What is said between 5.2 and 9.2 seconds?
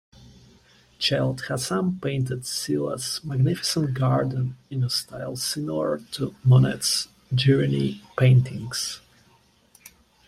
similar to Monet's Giverny paintings.